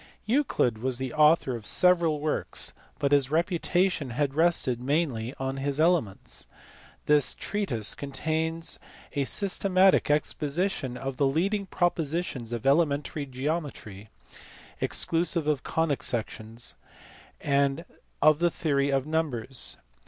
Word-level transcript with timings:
Euclid 0.25 0.79
was 0.79 0.97
the 0.97 1.13
author 1.13 1.55
of 1.55 1.67
several 1.67 2.19
works, 2.19 2.73
but 2.97 3.11
his 3.11 3.29
reputation 3.29 4.09
has 4.09 4.31
rested 4.31 4.79
mainly 4.81 5.31
on 5.37 5.57
his 5.57 5.79
Elements. 5.79 6.47
This 7.05 7.35
treatise 7.35 7.93
contains 7.93 8.79
a 9.13 9.25
systematic 9.25 10.09
exposition 10.09 10.97
of 10.97 11.17
the 11.17 11.27
leading 11.27 11.67
propositions 11.67 12.51
of 12.51 12.65
elementary 12.65 13.27
geometry 13.27 14.09
(exclusive 14.79 15.45
of 15.45 15.61
conic 15.61 16.01
sections) 16.01 16.73
and 17.39 17.85
of 18.23 18.39
the 18.39 18.49
theory 18.49 18.89
of 18.89 19.05
numbers. 19.05 19.77